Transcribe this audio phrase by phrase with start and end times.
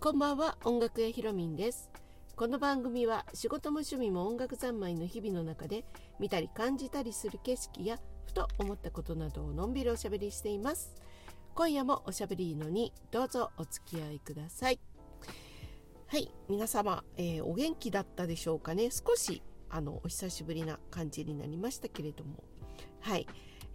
[0.00, 1.90] こんばんは音楽屋ひろみんです。
[2.36, 5.84] この番組は仕事も趣味も音楽三昧の日々の中で
[6.20, 10.94] 見たり感じたりする景色やふと思ったことなどをのんびりおしゃべりしています。
[11.54, 14.78] 今夜もおしゃべりのにどうぞお付き合いください。
[16.06, 18.90] はい皆様、えー、お元気だったでしょうかね。
[18.90, 22.47] 少しあのお久しぶりな感じになりましたけれども。
[23.00, 23.26] はい、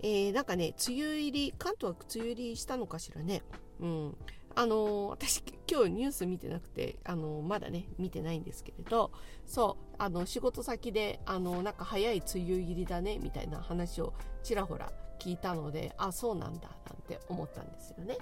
[0.01, 3.41] えー、なんかね梅雨入り関東は梅雨入りしたのかしらね。
[3.79, 4.17] うん。
[4.55, 9.11] あの私今日ニュース見てなくてあのまだね見てないんですけれど。
[9.45, 9.95] そう。
[9.97, 14.13] あの仕事先であのなんか早い梅雨入りだねみたいな話を
[14.43, 18.17] ちらほら聞いたのであそうなんだなんて思ったんですよね。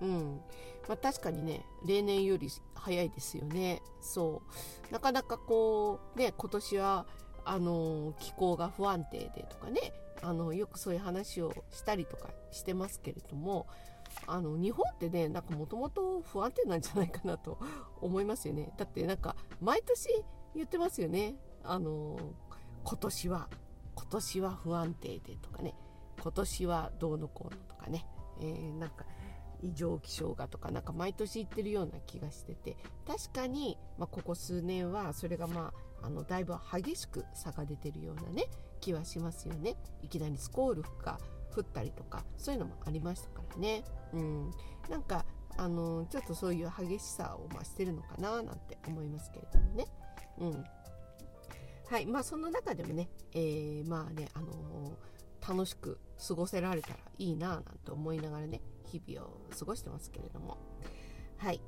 [0.00, 0.40] うん。
[0.88, 3.82] まあ、確かにね例年より早いですよね。
[4.00, 4.42] そ
[4.88, 4.92] う。
[4.92, 7.06] なかなかこうね今年は
[7.44, 9.92] あの気候が不安定でとかね
[10.24, 13.66] あのよくそういう話をしたりとかしてますけれども
[14.26, 17.58] あの日本ってねなんかもともと不安定なんじゃないかなと
[18.00, 18.72] 思いますよね。
[18.78, 20.08] だってなんか毎年
[20.54, 21.34] 言ってますよね。
[21.62, 22.18] あの
[22.84, 23.48] 今年は
[23.94, 25.74] 今年は不安定でとかね。
[26.22, 28.06] 今年はどうのこうのとかね、
[28.40, 29.04] えー、なんか
[29.62, 32.76] 異常気象がとかなんか毎年言ってるような気がしてて。
[33.06, 38.46] 確かに、まあ、ここ数年はそれがまああのだいぶ激しく差が出てるようなね
[38.84, 39.76] 気はしますよね。
[40.02, 41.18] いきなりスコールが
[41.56, 43.82] 降ったりとかそういうのもありましたからね、
[44.12, 44.50] うん、
[44.90, 45.24] なんか
[45.56, 49.86] あのちょっとそういう激しさを増してるのかななんて思いますけれどもね。
[50.38, 50.64] うん。
[51.86, 52.06] はい。
[52.06, 60.58] まあ、その中でもね、えー、まあね、あのー、楽しく過ごせられたらいいななんて思いながらね日々を過ごしてますけれども。
[61.38, 61.60] はい。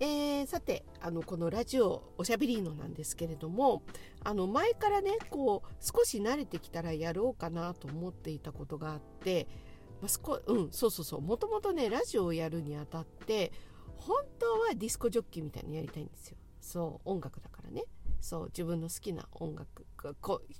[0.00, 3.82] えー、さてあのこのラジオおしゃべりのなんですけれども
[4.24, 9.46] あの前からねこう少し慣れてきたらやろうかなと思っていたことがあって、
[10.00, 13.52] まあ、すこうんそうそうそうもともとねラジオをやるにあたって
[13.96, 16.36] 本当はディスコジョッキーみたいにやりたいんですよ。
[16.60, 17.84] そう音楽だからね。
[18.20, 19.86] そう自分の好きな音楽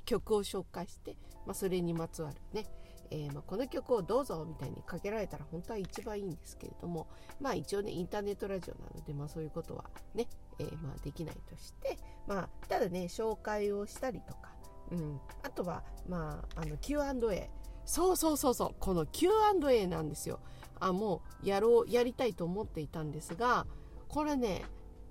[0.04, 1.16] 曲を紹介して、
[1.46, 2.66] まあ、それにまつわるね。
[3.10, 7.06] えー、まあ、この曲をどうぞみたいにかけられたら本当は一番いいんですけれども
[7.40, 9.84] まあ一応ねインターネットラジオなので、まあ、そういうことは
[10.14, 10.26] ね、
[10.58, 14.52] えー、まあ、できないとして、まあ、ただね紹介をしたりとか、
[14.90, 17.50] うん、あとは、まあ、あの Q&A
[17.84, 18.74] そうそうそうそう。
[18.80, 20.40] この Q&A なんですよ。
[20.80, 23.66] あもうやろうやりたいと思っていたんですが
[24.08, 24.62] これね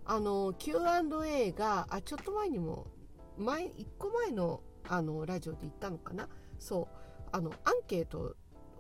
[0.06, 2.88] あの Q&A があちょっと前にも
[3.38, 6.28] 前1個前のあのラジオで言ったのかな。
[6.60, 7.03] そう。
[7.34, 8.36] あのアンケート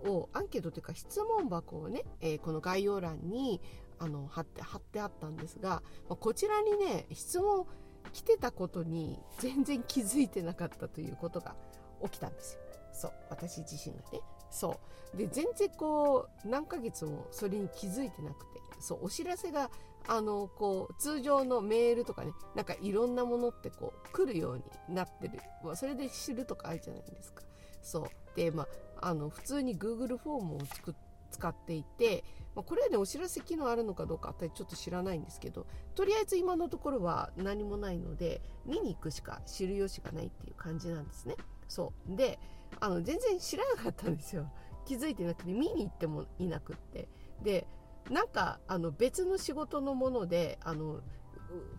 [0.06, 3.59] をアンケートというか質問箱をね、えー、この概要欄に
[4.00, 7.66] あの貼って貼ってあったんですが、まあ、こちらにね質問
[8.12, 11.56] 来てたことに全然気づいてなかったということが
[12.03, 12.59] 起きたんですよ。
[12.94, 13.12] そう。
[13.30, 14.19] 私自身がね。
[14.52, 14.80] そ
[15.14, 15.18] う。
[15.18, 19.06] で全然こう何ヶ月もそれに気づいてなくてそう。
[19.06, 19.72] お知らせが
[20.08, 24.58] あのこう通常のメールとかねなんかいろんなものってこう来るよう
[24.90, 25.40] になってる。
[25.75, 27.41] それで知るとかあるじゃないですか。
[27.83, 28.03] そう。
[28.35, 28.67] で、ま
[28.99, 30.95] あ、あの普通に Google フォームを作
[31.33, 32.23] 使っていて、
[32.55, 41.35] まあ、これはねお知らせ機能あるのかどうか私ちょっと知らないんですけどとりあえず今のところは何もないので見に行くしか知る由がないっていう感じなんですね。
[41.67, 42.16] そう。
[42.16, 42.39] で
[42.79, 44.51] あの全然知らなかったんですよ。
[44.85, 47.07] 気づいてなくて見に行ってもいなくって。
[47.41, 47.67] で
[48.09, 51.01] なんかあの別の仕事のものであの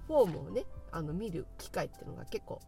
[0.07, 2.61] フォームをねあの見る機会っていうのが結構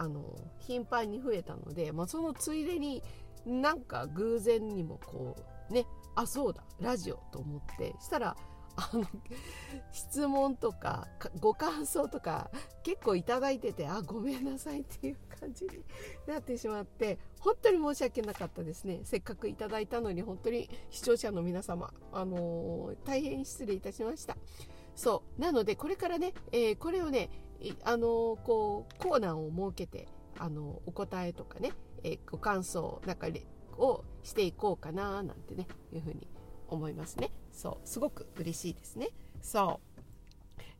[0.00, 0.24] あの
[0.60, 3.02] 頻繁に増えたので、まあ、そのついでに
[3.44, 5.36] なんか偶然にもこ
[5.68, 5.84] うね
[6.14, 8.34] あそうだラジオと思ってしたら
[8.76, 9.04] あの
[9.92, 11.06] 質問とか
[11.38, 12.50] ご感想とか
[12.82, 15.84] 結構いただいててあごめんなさいっていう感じに
[16.26, 19.00] なってしまって本当に申し訳なかったですね。
[19.04, 24.38] せっかくいただいたのに本当に視聴者の皆様、あのー、大変失礼いたしました。
[24.94, 25.40] そう。
[25.40, 27.28] なのでこれからね、えー、これをね
[27.84, 31.72] あのこうコーナーを設けてあのお答えとかね、
[32.02, 33.28] え、ご感想なんか
[33.76, 36.28] をしていこうかななんてねいうふうに
[36.68, 37.30] 思いますね。
[37.52, 39.08] そうすごく嬉しいですね。
[39.42, 39.80] そ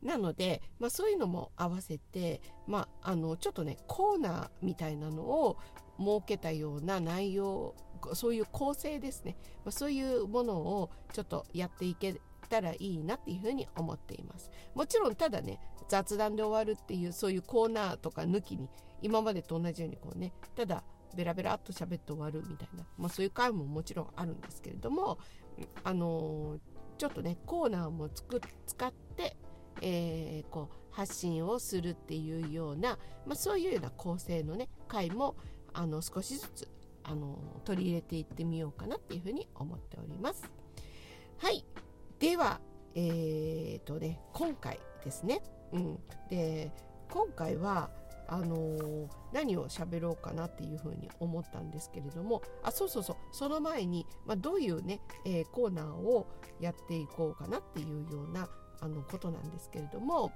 [0.01, 0.05] う。
[0.05, 5.57] なので、まあ、そういうのも合わせて、まあ、あのちょっとねコーナーみたいなのを
[5.99, 7.75] 設けたような内容
[8.13, 12.19] そういう構成ですね、まあ、そういうものをちょっとやっていけ
[12.51, 18.69] たらいいなっていうふうに思っていますもちろんただね雑談で終わるっていうそういうコーナーとか抜きに
[19.01, 20.83] 今までと同じようにこうねただ
[21.15, 25.17] ベラベラっと喋って終わるみたいな、まあ、そういう回ももちろんあるんですけれども
[25.83, 26.59] あのー、
[26.97, 29.35] ちょっとねコーナーもつく使って、
[29.81, 35.35] えー、こう発信をするっていうような、まあ、そういうような構成のね回も
[35.73, 36.67] あの少しずつ
[37.03, 40.49] あの取り入れていってみようかなっていうふうに思っております。
[41.37, 41.65] はい
[42.21, 42.61] では
[42.93, 45.41] えーとね、今回ですね、
[45.71, 46.71] うん、で
[47.09, 47.89] 今回は
[48.27, 53.15] あのー、何を喋ろうかなっていうふうに思ったんですけれどもあそうそうそう。
[53.31, 56.27] その前に、まあ、どういうね、えー、コーナーを
[56.59, 58.47] やっていこうかなっていうような
[58.81, 60.31] あのことなんですけれども、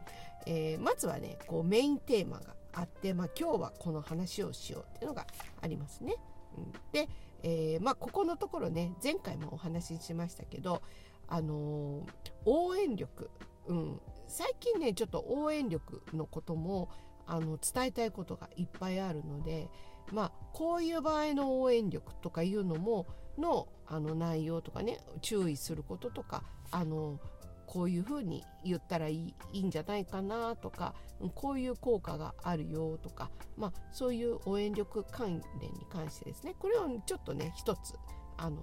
[0.48, 5.28] えー、まずはねこうメインテーマがあって、まあ、今日はこの話をしようっていうのが
[5.62, 6.16] ありますね。
[6.58, 7.08] うん、で、
[7.44, 10.82] えまあ、ここのところね前回もお話ししましたけど
[11.28, 12.06] あの
[12.46, 13.30] 応援力、
[13.68, 16.90] うん、最近ねちょっと応援力のことも
[17.28, 19.70] あの伝えたいことがいっぱいあるので
[20.12, 23.08] まあこういう場合の応援力とかいうのも
[23.38, 27.20] のあの内容とかね注意することとかあの
[27.66, 30.94] こういうふうに言ったらいいいいんじゃないかなとか
[31.34, 36.56] こういう効果があるよとか、まあ、そういう応援力関連に関してですね。
[36.60, 37.96] これをちょっとね一つ
[38.38, 38.58] あの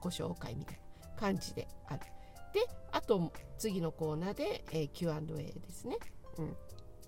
[0.00, 0.85] ご紹介みたいな。
[1.16, 2.00] 感じである。
[2.52, 5.96] であと次のコーナーで、えー、Q&A ですね。
[6.38, 6.56] うん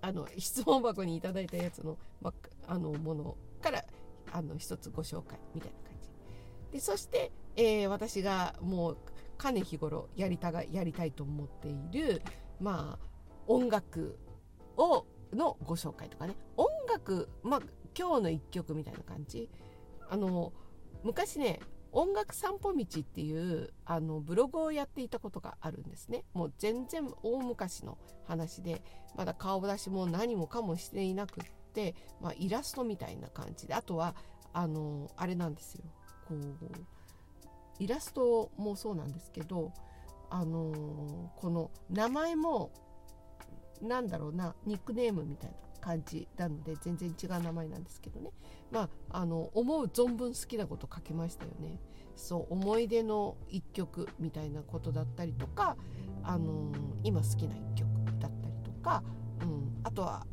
[0.00, 2.32] あの 質問箱にいただいたやつの,、ま
[2.66, 3.84] あのものから
[4.32, 6.10] あの一つご紹介みたいな感じ
[6.72, 8.96] でそして、えー、私がもう
[9.36, 12.22] かね日頃やりたがやりたいと思っている
[12.60, 13.08] まあ
[13.46, 14.18] 音楽
[14.76, 17.60] をのご紹介とかね音楽まあ
[17.98, 19.48] 今日の一曲みたいな感じ
[20.08, 20.52] あの
[21.02, 21.60] 昔ね
[21.92, 26.24] 音楽散歩道っていうあのブログをやっていたことがあるんですね。
[26.34, 28.82] もう全然大昔の話で
[29.16, 33.74] まだ顔出しも何もかもしていなくって、まあ、イラストみたいな感じで。
[33.74, 34.14] あとは
[34.52, 35.84] あのあれなんですよ。
[36.28, 36.38] こう
[37.78, 39.72] イラストもそうなんですけど
[40.30, 42.70] あのこの名前も
[43.80, 45.67] なんだろうなニックネームみたいな。
[45.80, 48.30] 感じなので全然違う名前なんですけどね。
[48.70, 51.80] まああの思う存分好きなこと書きましたよね。
[52.16, 55.76] そう思い出の一曲みたいなことだったりとか
[56.24, 56.72] あの
[57.04, 57.88] 今好きな一曲
[58.18, 59.04] だったりとか、
[59.40, 60.26] うん、あとは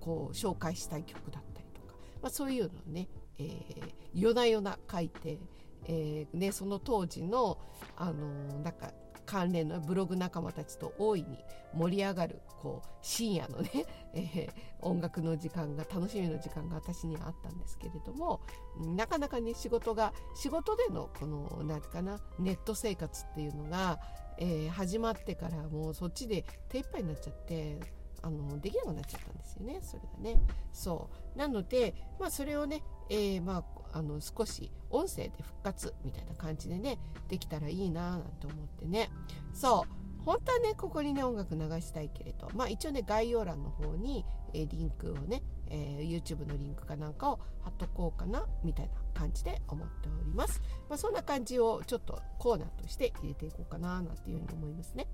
[0.00, 3.08] こう紹介したい曲だったりとか、まあ、そういうのをね、
[3.38, 5.40] えー、夜な夜な書いて、
[5.86, 7.58] えーね、その当時の
[7.96, 8.92] あのなんか
[9.26, 11.44] 関連のブログ仲間たちと大いに
[11.74, 13.70] 盛り上がるこう深夜のね、
[14.14, 14.50] えー、
[14.80, 18.40] 音楽の時間が楽しみの時間が私にはあったんですけれども
[18.78, 23.98] なかなかね仕事が仕事でのこの何てかなネット生活っていうのが、
[24.38, 27.78] えー、始まってからもうそっちで手一杯になっちゃって
[28.26, 29.78] あのできなくなっちゃったんですよね。
[29.82, 30.40] それがね。
[30.72, 31.38] そう。
[31.38, 39.10] なのでまあそれをね、えー、まああの少し音声で復活みたいな感じでねできたらいいななんて思ってね。
[39.52, 40.24] そう。
[40.24, 42.50] 本当はねここにね音楽流したいけれど。
[42.54, 55.06] まあ一応ね概要欄の方に、えー、リンクをね、えー、YouTube のリンクかなんかを貼っとこうかなみたいな感じで思っております、まあ、そんな感じをちょっとコーナーとして入れていこうかななんていうふうに思いますね。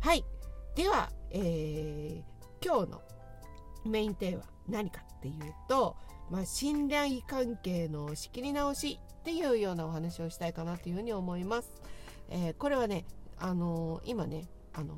[0.00, 0.24] はい。
[0.74, 2.31] では、えー、
[2.64, 3.02] 今日の
[3.84, 5.34] メインテーマ何かっていう
[5.68, 5.96] と
[6.32, 11.70] まあ、信頼関係の仕切り直しっていうようなお話をしたいかなというふうに思います。
[12.30, 13.04] えー、これはね、
[13.36, 14.96] あのー、今ね、あのー、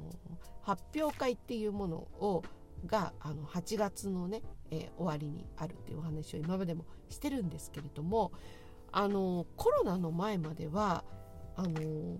[0.63, 2.45] 発表会っていうものを
[2.87, 8.31] があの8月のね、えー、終わりにあるっていうお話を今までもしてるんですけれども、
[8.93, 11.03] あのコロナの前までは
[11.57, 12.17] あの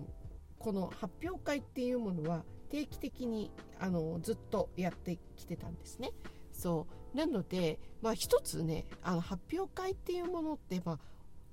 [0.59, 6.11] この発表会っていうものは定期的にあのずっとやってきてたんですね。
[6.51, 7.17] そう。
[7.17, 10.99] なので、まあ、一つねあの発表会っていうものって、まあ、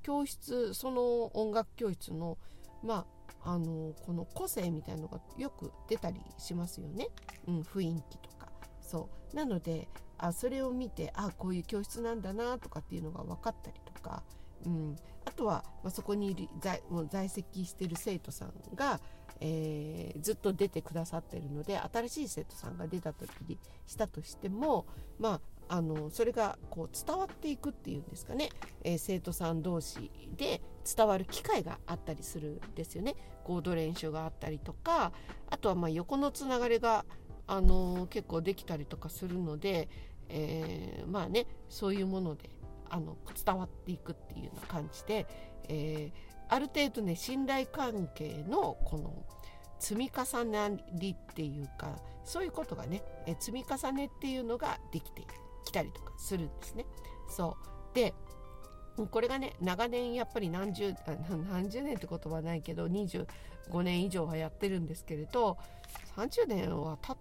[0.02, 2.38] 教室その音楽教室の,、
[2.82, 3.06] ま
[3.44, 7.08] あ、あのこの個性みたいのがよく出たりしますよね、
[7.46, 8.48] うん、雰囲気とか。
[8.80, 9.36] そう。
[9.36, 9.88] なので
[10.18, 14.22] あそれを見てあこういう教室なんだなとかっていうのが分かったりとか、
[14.64, 19.00] うん、あとは、まあ、そこにいる在在籍してる生徒さんが
[19.44, 24.86] えー、ずっと出てくださってるので新しい生徒さんが出た時にしたとしても、
[25.18, 28.50] まあ、あのそれがこう伝わっていくっていうんですかね、
[28.84, 30.62] えー、生徒さん同士で
[30.96, 33.16] 伝わる機会があったりするんですよね。
[33.42, 35.10] コード練習があったりとか
[35.50, 37.04] あとはま横のつながりが、
[37.48, 39.88] あの結構できたりとかするので、
[40.28, 42.48] えー、まあねそういうもので
[42.88, 45.26] あの伝わっていくっていうような感じで、
[45.68, 49.24] えーある程度ね信頼関係のこの
[49.78, 55.22] 積み重なりっていうかそういうことがねえ積み重ねっていうのができて
[55.64, 56.84] きたりとかするんですね。
[57.30, 57.56] そ
[57.90, 57.94] う。
[57.94, 58.12] で
[59.10, 60.94] これがね長年やっぱり何十
[61.50, 65.56] 何十年ってことはないけど25年以上はやってるんですけれど
[66.16, 67.16] 30年は経っ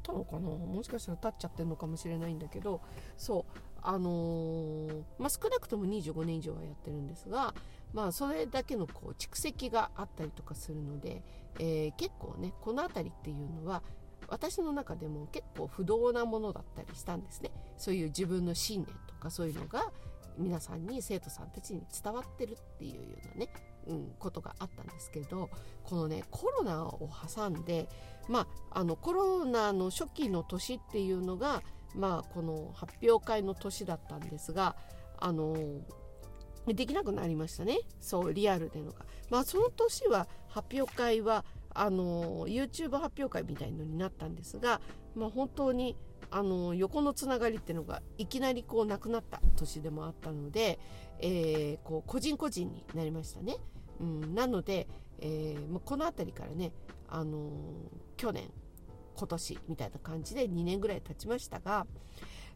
[0.00, 0.50] たのかな？
[0.50, 2.80] もしかしたら経っちゃってるのかもしれないんだけど
[3.16, 3.60] そう。
[3.82, 7.54] あのー、まあ、少なくとも25年以上はやってるんですが、
[7.92, 11.22] まあ、それだけのこう蓄積があったりとかするので、
[11.58, 13.82] えー、結構ねこの辺りっていうのは
[14.28, 17.50] 私の中でも結構不動なものだったりしたんですね。
[17.76, 19.90] そういう自分の信念とかそういうのが
[20.36, 23.48] 皆さんに生徒さんたちに伝わってるっていうようなね、
[23.86, 25.50] うん、ことがあったんですけど
[25.82, 27.88] このねコロナを挟んで
[28.28, 31.62] まああのコロナの初期の年っていうのが
[31.94, 34.76] まあこの発表会の年だったんですが
[35.18, 35.56] あの
[36.74, 39.06] できなくなりましたねそうリアルでのが。
[39.30, 44.80] まあその年は発表会はあの YouTube 発表会みたいのになったんですが、
[45.14, 45.96] まあ、本当に
[46.30, 50.78] あの横のつながりっていうのがいきなりこうなくなった年でもあったので、
[51.20, 53.56] えー、こう個人個人になりましたね。
[54.00, 54.86] うん、なので、
[55.20, 56.72] えー、もうこの辺りからね、
[57.08, 57.50] あの、
[58.16, 58.50] 去年
[59.16, 61.86] 今年みたいな感じで2年ぐらい経ちましたが、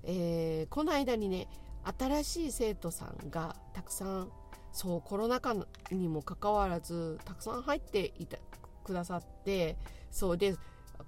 [0.05, 1.49] えー、この間にね
[1.99, 4.29] 新しい生徒さんがたくさん
[4.73, 5.55] そうコロナ禍
[5.91, 8.39] にもかかわらずたくさん入っていた
[8.85, 9.77] くださって
[10.11, 10.55] そうで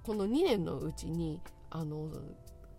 [0.03, 2.09] この2年のうちにあの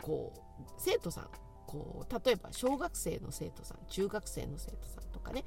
[0.01, 1.29] こう生徒さん
[1.67, 5.45] こう例えば小学生の生徒さん中学生の生徒さんとかね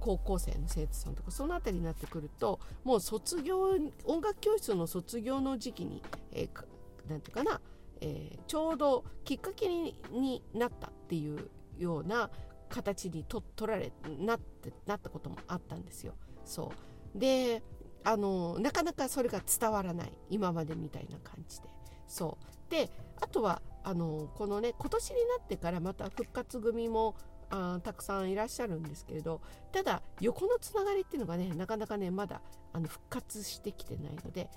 [0.00, 6.02] 高校生の生徒さんとかその辺りになってくるともう卒業音楽教室の卒業の時期に
[6.32, 6.66] 何、えー、て
[7.06, 7.60] 言うかな、
[8.00, 11.50] えー、ちょうどきっかけになったっていう
[11.80, 12.30] ような
[12.68, 16.14] 形にと取られなってなったこともあったんですよ。
[16.44, 16.72] そ
[17.14, 17.18] う。
[17.18, 17.62] で
[18.04, 20.12] あのなかなかそれが伝わらない。
[20.30, 21.68] 今までみたいな感じで。
[22.06, 22.70] そう。
[22.70, 27.16] であとはあのこのね今年になってからまた復活組も
[27.50, 29.40] あたくさんいらっしゃるんですけれど
[29.72, 32.40] ただ横のつながりっていうのがねなかなかねまだ
[32.72, 34.48] あの復活してきてないので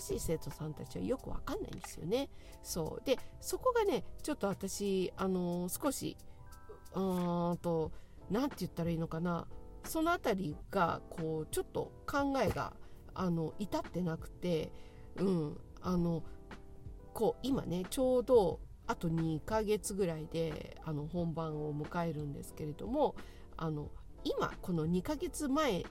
[0.00, 2.28] しい生徒さんたちはよくわかんないんですよね。
[2.62, 3.06] そう。
[3.06, 6.16] でそこがねちょっと私あの少し
[6.94, 7.92] うーんと
[8.30, 9.46] 何て言ったらいいのかな
[9.84, 12.72] その辺りがこうちょっと考えが
[13.14, 14.72] あの至ってなくて、
[15.16, 16.22] うん、あの
[17.12, 23.14] こう今ねちょうどあと2ヶ月ぐらいであの本番を迎えるんですけれども
[23.56, 23.90] あの
[24.24, 25.82] 今この2ヶ月前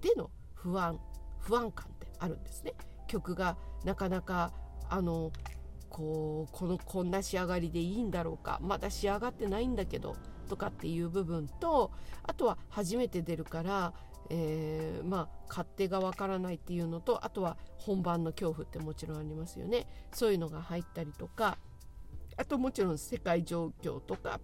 [0.00, 0.98] での不安
[1.38, 2.72] 不安感ってあるんですね。
[3.06, 4.52] 曲がなかなか
[4.88, 5.30] あの
[5.90, 10.16] こうこのこんな仕上がりでいいんだろうかまだ仕上がってないんだけど
[10.54, 11.90] とかっていう部分と
[12.22, 13.92] あとは初めて出るから
[14.30, 21.58] えー、まあ勝手がわからないっていうのとあとは本番の恐怖ってもちろんありますよねそういうのが入ったりとか
[22.38, 24.40] あともちろん世界状況とか、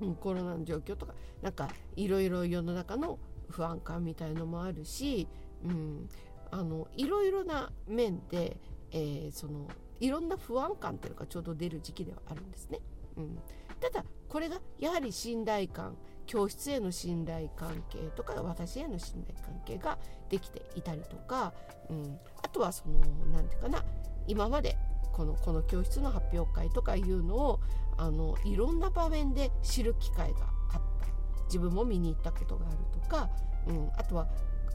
[0.00, 3.20] うん、コロナの状況とかなんかいろいろ世の中の
[3.50, 5.28] 不安感みたいのもあるし、
[5.64, 6.08] うん、
[6.50, 8.56] あのいろいろな面で、
[8.90, 9.68] えー、その
[10.00, 12.80] いろんな不安感っていうのがちょうど出る時期ではあるんですね。
[13.16, 13.38] うん、
[13.80, 14.04] ただ
[14.34, 19.96] これがやはり信頼感教室への信頼関係とか私への信頼関係が
[20.28, 21.54] できていたりとか、
[21.88, 22.98] うん、あとはその
[23.32, 23.84] 何て言うかな
[24.26, 24.76] 今まで
[25.12, 27.60] このこの教室の発表会とかいうのを
[27.96, 30.38] あのいろんな場面で知る機会が
[30.72, 31.06] あった。
[31.44, 33.30] 自分も見に行ったことがあるとか、
[33.68, 34.26] うん、あとは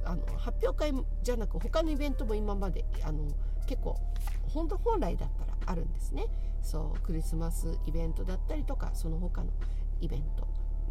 [0.05, 0.93] あの発表会
[1.24, 3.27] じゃなく他のイベントも今まであの
[3.67, 3.98] 結構
[4.53, 6.27] 本当本来だったらあるんですね。
[6.62, 9.51] そうクリスマスイベントだったりとかその他の
[10.01, 10.48] イベント。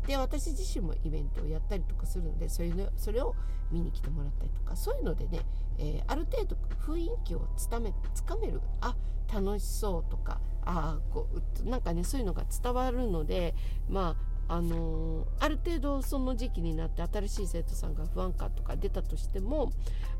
[0.06, 3.34] で私自身もイベントをやったりとかするのでそれのそれを
[3.70, 5.40] 見に来てもらったりとかそういうのでね、
[5.78, 8.96] えー、ある程度雰囲気をつかめつかめるあ
[9.32, 11.28] 楽しそうとかあこ
[11.66, 13.54] うなんかねそういうのが伝わるので
[13.88, 14.16] ま
[14.48, 19.72] あの、ある程度その時期になって新しい生徒さんが不安感とか出たとしても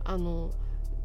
[0.04, 0.52] あの、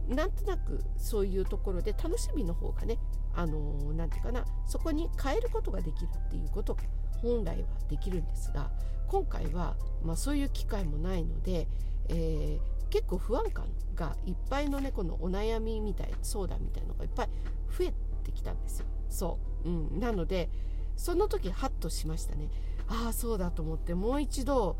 [0.07, 2.97] なんとなくそういうところで楽しみの方がね
[3.35, 6.83] あのー、て言うかなそこに変えることができるっていうことが
[7.21, 8.69] 本来はできるんですが
[9.07, 11.67] 今回は、まあ、そういう機会もないので、
[12.09, 17.29] えー、結構不安感がいっぱいのねのお悩みみたい相談みたいのがいっぱい
[17.77, 18.85] 増えてきたんですよ。
[19.09, 20.49] そう、うん、なので
[20.95, 22.49] その時ハッとしましたね。
[22.87, 24.77] ああそうだと思ってもう一度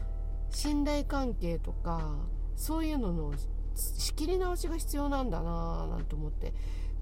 [0.50, 2.18] 信頼関係とか
[2.56, 3.34] そういうのの
[3.76, 6.54] 仕切り直しが必要なんだなぁなんて思って。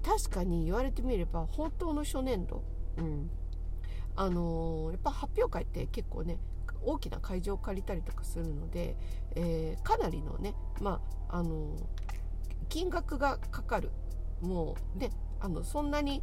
[0.02, 2.64] 確かに言われてみれば本当の初年度、
[2.98, 3.30] うん、
[4.16, 6.38] あのー、やっぱ発表会って結構ね
[6.84, 8.96] 大きな会場を借りたりとかするので、
[9.36, 11.80] えー、かなりのね、まああのー、
[12.68, 13.90] 金額がかかる。
[14.40, 16.20] もうねあのそんなに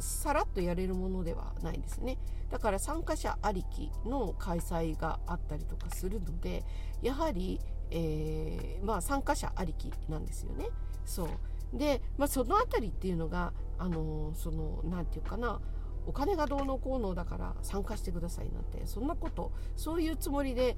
[0.00, 2.18] さらっとやれるものではないんですね
[2.50, 6.64] だから参加者ありきの開催があったりとかするので
[7.02, 10.66] やはり、えー、まあ、参加者ありきなんですよね。
[11.04, 11.28] そう
[11.76, 15.60] で、まあ、その辺りっていうのが何て言うかな
[16.06, 20.76] お金がどうのこうのだから参加してくださいなんてそんなことそういうつもりで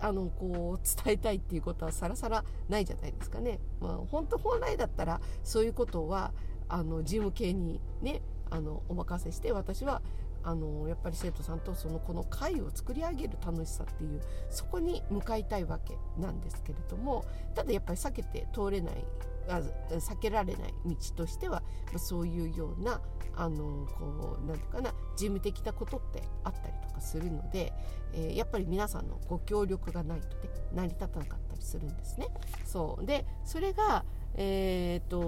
[0.00, 3.58] あのこう伝えたいっていうことはさらさらないじゃないですかね。
[3.80, 6.32] まあ、本当本来だったらそういうことは
[6.68, 10.02] あの事務系にねあのお任せして私は
[10.42, 19.04] あのやっぱり生徒さんとそのこの会を作り上げる楽しさっていうそこに向かいたいわけなんですけれどもただやっぱり避けて通れない
[19.48, 23.00] あ避けられない道としては、まあ、そういうような
[23.36, 27.72] あのこうなんていうかな事務的なことってあったりとかするので、
[28.12, 32.28] えー、やっぱり皆さんのご協力がないとね成り立たなかったりするんですね。
[32.64, 34.04] そうでそれが
[34.34, 35.20] えーと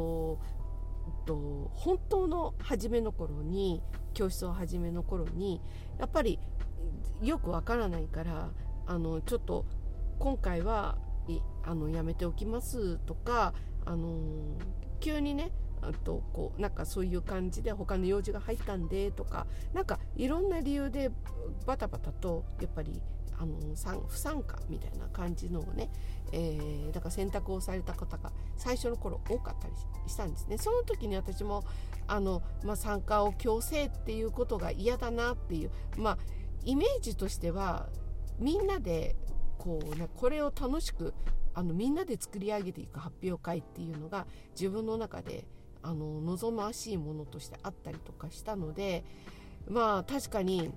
[1.33, 5.63] と本当の初めの頃に教室を始めの頃に
[5.99, 6.39] やっぱり
[7.23, 8.51] よくわからないから
[8.87, 9.65] あのちょっと
[10.19, 10.99] 今回は
[11.65, 13.55] あのやめておきますとか
[13.87, 14.19] あの
[15.01, 21.11] 急にねあとこうなんかそういう感じで他の用事が入ったんでとかなんかいろんな理由で
[21.67, 23.01] バタバタとやっぱり
[23.43, 25.91] あの不参加みたいな感じのをね、
[26.33, 29.75] えー、だから選択をされた方が最初の頃多かったり
[30.07, 30.59] したんですね。
[30.59, 31.65] その時に私も
[32.07, 36.19] あの、まあ、参加を強制っていうことが嫌だなっていうまあ
[36.65, 37.89] イメージとしては
[38.39, 39.17] みんなで
[39.59, 41.15] こう、ね、これを楽しく
[41.55, 45.47] あのみんなで作り上げていく発表会っていうのが自分の中で
[45.83, 49.05] あの望ましいものとしてあったりとかしたので
[49.69, 50.71] まあ確かに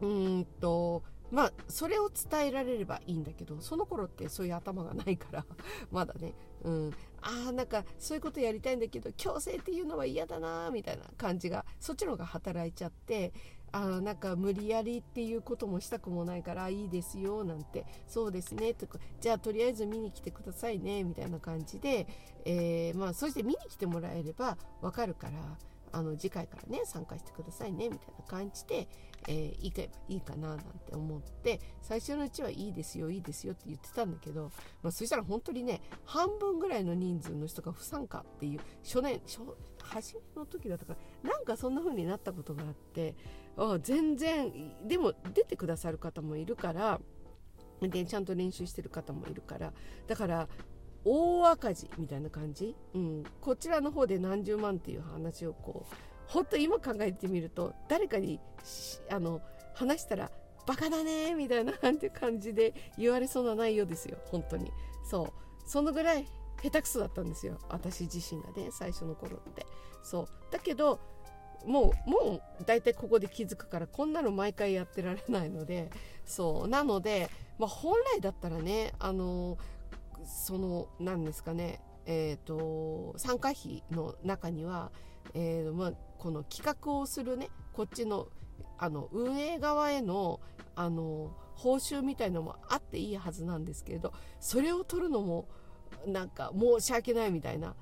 [0.00, 1.02] うんと
[1.34, 5.44] まあそれを伝えられればいいんだけどその頃ってそういう頭がないから
[5.90, 13.32] まだね、うん、ああなんかそういうことやりたいんだけど強制っていうのは嫌だなみたいな感じがそっちの方が働いちゃって
[13.72, 22.06] あなんか無理やりっていうこともしたくもないからいいですよなんてそうですねとかじゃあとりあえず見に来てくださいねみたいな感じで、
[22.44, 25.32] えー、まあそして見に来てもらえればわかるから
[25.90, 28.88] あの次回からね参加してくださいねみたいな感じで、
[29.26, 34.50] えー、行けばいいかななんて思って最初のうちはいいですよいいですよって言ってたんだけど、
[34.82, 39.40] まあ、そしたら本当にね半分ぐらいの人数の人が不参加っていう初年初
[39.82, 43.14] 初めの時だったからなんかそんな風になったことがあって
[43.56, 44.52] あ全然
[44.86, 47.00] でも出てくださる方もいるから
[47.80, 49.72] でちゃんと練習してる方もいるから
[50.06, 50.48] だから
[51.04, 58.40] 大赤字みたいな感じ、うん、こちらの方で何十万っていう話をこう本当今考えてみると誰かに
[59.10, 59.40] あの
[59.74, 60.30] 話したら
[60.66, 64.16] バカだねみたいな感じで言われそうな内容ですよ。
[64.26, 64.70] 本当に。
[65.04, 65.68] そう。
[65.68, 66.26] そのぐらい
[66.62, 67.58] 下手くそだったんですよ。
[67.68, 69.66] 私自身がね最初の頃って。
[70.02, 70.28] そう。
[70.50, 71.00] だけど
[71.66, 75.90] もうもう大体ここで気づくからこんなの毎回やってられないので。
[76.24, 76.68] そう。
[76.68, 79.58] なので、まあ、本来だったらねあの
[80.24, 84.90] その何ですかねえーと、参加費の中には、
[85.32, 85.92] えーまあ、
[86.24, 88.28] この企画をするねこっちの
[88.78, 90.40] あの運営側への
[90.74, 95.46] あの報酬みたいのもあっていいはずなんですけれどそれを取るのも
[96.06, 97.74] なんか申し訳ないみたいな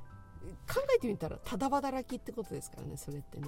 [0.68, 3.46] 考えてみたらただ働きってことですからねそれってね。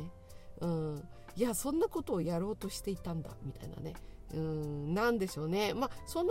[0.61, 3.95] うん、いやそんなことをやろうとしていたんだみたいなね。
[4.33, 4.95] うん。
[4.95, 5.75] なんでしょうね。
[5.75, 6.31] まあその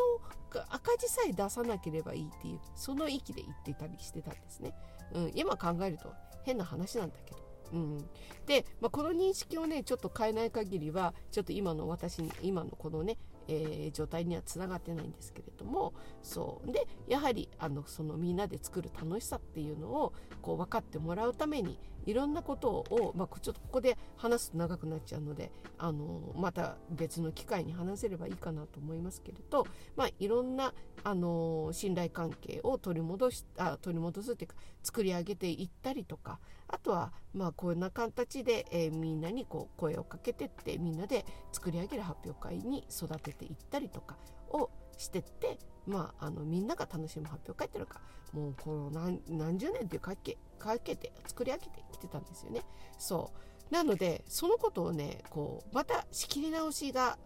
[0.69, 4.73] 赤字さえ出さなければいいっていうその域で言っていたりしてたんですね、
[5.13, 7.42] うん、今考えると変な話なんだけど。
[7.73, 7.97] うん、
[8.45, 16.71] で、まあ、この認識をねちょっと変えない限りはちょっと今の私に今のこのねえー、状態にはつながってないんですけれどもそう。
[16.71, 44.17] でやはりあのそのみんなで作る楽しさっていうのをこう分かってもらうためにいろんなことを、まあ、ちょっとここで話すと長くなっちゃうのであのまた別の機会に話せればいいかなと思いますけれど、まあ、いろんなあの信頼関係を取り戻しあ取り戻すっていうか作り上げていったりとかあとはまあこんな形で、えー、みんなにこう声をかけてってみんなで作り上げる発表会に育てていったりとか
[44.49, 47.99] をしてって、まあ、あのみんなが楽しむ発表会っていうのが
[48.31, 52.63] もうこの何何十年っていうかけかけて作り上げてきてたんですよね。
[52.97, 53.31] そ
[53.69, 57.17] うなのでそのことをねこうまた仕切り直しが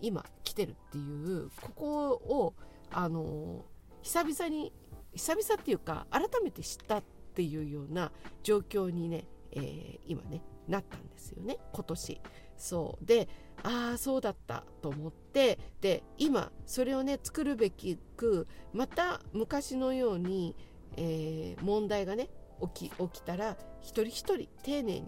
[0.00, 2.54] 今来てるっていうここを
[2.90, 3.64] あの
[4.02, 4.72] 久々に
[5.14, 12.20] 久々っていうか改めて知ったっていうような状況にね、えー、今ねなったんですよね今年。
[12.56, 13.28] そうで
[13.62, 20.54] ああそうだったと思ってで今それをね作るべきくまた昔のように、
[20.96, 22.28] えー、問題がね
[22.74, 25.06] 起き起きたら一人一人丁寧に、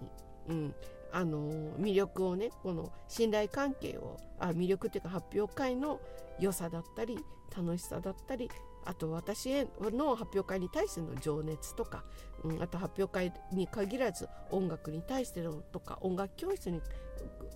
[0.48, 0.74] うん、
[1.12, 6.00] あの魅力をねこの信頼関係をあ魅力っていうか発表会の
[6.38, 7.18] 良さだったり
[7.56, 8.50] 楽しさだったり
[8.88, 12.04] あと私への発表会に対しての情熱とか、
[12.42, 16.80] うん、あと発表会に限らず音楽に対してのとか音楽教室に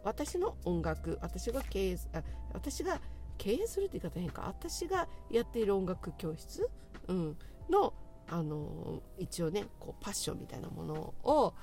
[0.05, 3.01] 私の音楽私が経営あ私が
[3.39, 6.69] 経営するって言い方変か私がやっている音楽教室、
[7.09, 7.39] うん、
[7.71, 7.95] の
[8.29, 11.55] あの一応ねこうパッションみたいなものを、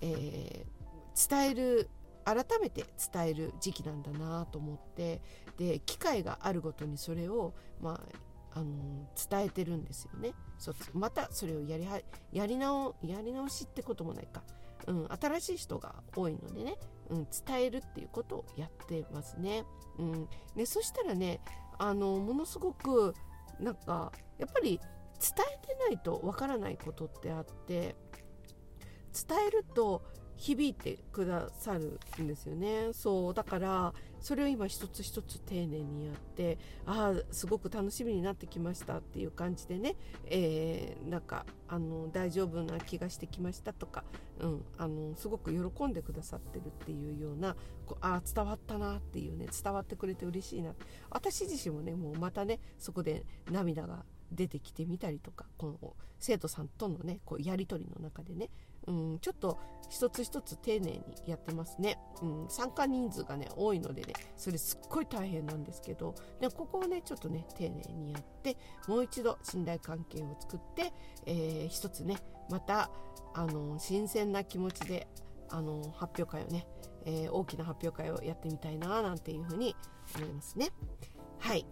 [0.00, 1.90] えー、伝える
[2.24, 5.20] 改めて伝える時期なんだなと思って
[5.56, 8.27] で機会があるごとにそれを、まあ、
[8.58, 10.32] あの伝えてるんですよね。
[10.58, 12.00] そうまたそれをやりは
[12.32, 14.42] やり直やり直しってこともないか、
[14.88, 16.76] うん、新しい人が多いのでね、
[17.08, 19.64] うん、伝えるっていうことをやってますね。
[19.98, 21.40] うん、でそしたらね
[21.78, 23.14] あのものすごく
[23.60, 24.80] なんかやっぱり
[25.20, 27.94] 伝えてないとわからないことってあって
[29.12, 30.02] 伝えると
[30.38, 32.92] 響いてくださるんですよね。
[32.92, 39.96] そうだからそれを今一つ一つ丁寧にやってああすごく楽しみになってきましたっていう感じでね、
[40.26, 44.04] えー、なんかあの大丈夫な気がしてきましたとか、
[44.40, 50.72] うん、あのすごく喜んでくださってるっていうようなこうああ伝わったなっていうね伝わってくれて嬉しいな
[51.10, 58.50] 私自身もねもうまたねそこで涙が出てきてみたりとかこの生徒さんとのねこうやり取りの中でね、
[58.88, 59.58] うん、ちょっと
[59.90, 70.92] 一つ一つ丁寧にやってますね、うん、参加人数がね多いのでねそれすっごい大変なんですけどでここをねちょっとね丁寧にやってもう一度信頼関係を作って、
[71.26, 72.16] えー、一つね
[72.50, 72.90] また
[73.34, 75.06] あの新鮮な気持ちで
[75.50, 76.66] あの発表会をね、
[77.04, 79.76] えー、大きな発表会をやってみたいななんていうふうに
[80.16, 80.70] 思いますね。
[81.38, 81.66] はい。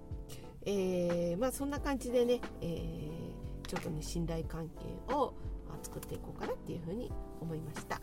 [0.64, 5.15] えー、まあそんな感じでね、えー、ちょっとね信頼関係を、
[5.96, 8.00] 作っていこうかなっていうふうに思いました。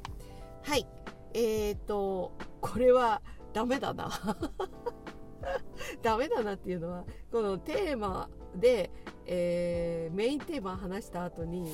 [0.64, 0.88] はい。
[1.34, 3.22] えーとこれは
[3.54, 4.10] ダメだな。
[6.02, 8.92] ダメだなっていうのはこのテーマで、
[9.26, 11.74] えー、メインテーマ話した後に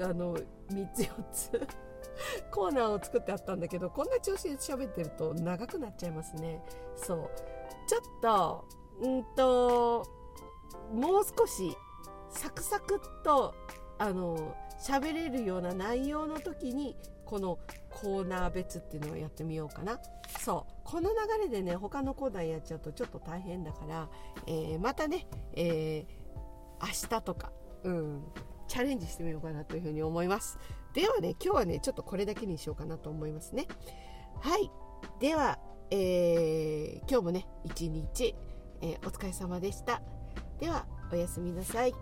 [0.00, 0.36] あの
[0.70, 1.68] 3つ4つ
[2.50, 6.64] コーナーを作ってあったんだけどこんな調子で喋ってると長くなっちゃいますね。
[6.96, 7.30] そう。
[7.86, 8.64] ちょっと
[9.00, 10.04] うんと
[10.92, 11.76] もう少し
[12.30, 13.54] サクサクっと
[13.98, 17.58] あの喋れるような内容の時にこの
[17.90, 19.98] コーナー別っていうのをやってみようかな。
[20.40, 20.72] そう。
[20.84, 24.08] この流れでね他のコーナーやっちゃうとちょっと大変だから、
[24.46, 27.52] えー、またね、えー、明日とか、
[27.84, 28.22] うん、
[28.68, 30.58] チャレンジしてみようかなというふうに思います。
[30.94, 33.66] ではね今日はねちょっとこれだけにしようかなと思いますね。
[34.40, 34.70] はい。
[35.20, 35.58] では、
[35.90, 38.34] えー、今日もね一日
[38.82, 40.02] えー、お疲れ様でした。
[40.58, 41.94] では、おやすみなさい。